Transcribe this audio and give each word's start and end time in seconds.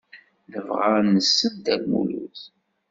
Nebɣa 0.51 0.87
ad 0.97 1.05
nessen 1.07 1.53
Dda 1.55 1.75
Lmulud. 1.81 2.37